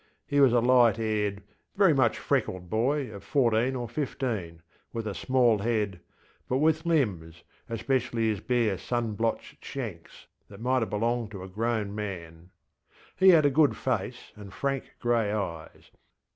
He 0.25 0.39
was 0.39 0.51
a 0.51 0.61
light 0.61 0.97
haired, 0.97 1.43
very 1.75 1.93
much 1.93 2.17
freckled 2.17 2.71
boy 2.71 3.11
of 3.13 3.23
fourteen 3.23 3.75
or 3.75 3.87
fifteen, 3.87 4.63
with 4.91 5.05
a 5.05 5.13
small 5.13 5.59
head, 5.59 5.99
but 6.49 6.57
with 6.57 6.87
limbs, 6.87 7.43
especially 7.69 8.29
his 8.29 8.39
bare 8.39 8.79
sun 8.79 9.13
blotched 9.13 9.63
shanks, 9.63 10.25
that 10.49 10.59
might 10.59 10.79
have 10.81 10.89
belonged 10.89 11.29
to 11.29 11.43
a 11.43 11.47
grown 11.47 11.93
man. 11.93 12.49
He 13.15 13.29
had 13.29 13.45
a 13.45 13.51
good 13.51 13.77
face 13.77 14.31
and 14.35 14.51
frank 14.51 14.95
grey 14.99 15.31
eyes. 15.31 15.91